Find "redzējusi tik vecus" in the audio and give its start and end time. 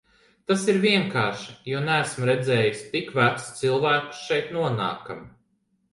2.29-3.47